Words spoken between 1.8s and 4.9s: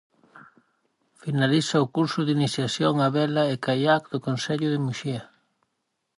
o curso de iniciación a vela e caiac do concello de